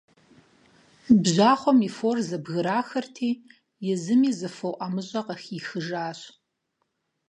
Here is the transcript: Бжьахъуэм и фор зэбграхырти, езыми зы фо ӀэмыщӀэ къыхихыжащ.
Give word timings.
Бжьахъуэм 1.21 1.79
и 1.87 1.89
фор 1.95 2.17
зэбграхырти, 2.27 3.29
езыми 3.93 4.31
зы 4.37 4.49
фо 4.55 4.69
ӀэмыщӀэ 4.77 5.21
къыхихыжащ. 5.27 6.19